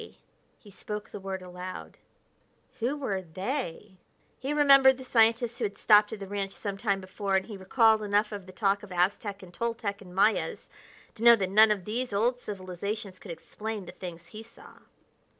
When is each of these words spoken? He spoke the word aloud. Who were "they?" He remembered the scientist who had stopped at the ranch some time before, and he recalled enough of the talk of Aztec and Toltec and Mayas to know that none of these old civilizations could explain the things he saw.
He 0.57 0.71
spoke 0.71 1.11
the 1.11 1.19
word 1.19 1.43
aloud. 1.43 1.99
Who 2.79 2.97
were 2.97 3.21
"they?" 3.21 3.97
He 4.39 4.51
remembered 4.51 4.97
the 4.97 5.03
scientist 5.03 5.59
who 5.59 5.65
had 5.65 5.77
stopped 5.77 6.11
at 6.11 6.19
the 6.19 6.25
ranch 6.25 6.53
some 6.53 6.75
time 6.75 6.99
before, 6.99 7.35
and 7.35 7.45
he 7.45 7.55
recalled 7.55 8.01
enough 8.01 8.31
of 8.31 8.47
the 8.47 8.51
talk 8.51 8.81
of 8.81 8.91
Aztec 8.91 9.43
and 9.43 9.53
Toltec 9.53 10.01
and 10.01 10.15
Mayas 10.15 10.71
to 11.13 11.21
know 11.23 11.35
that 11.35 11.51
none 11.51 11.69
of 11.69 11.85
these 11.85 12.13
old 12.13 12.39
civilizations 12.39 13.19
could 13.19 13.29
explain 13.29 13.85
the 13.85 13.91
things 13.91 14.25
he 14.29 14.41
saw. 14.41 14.79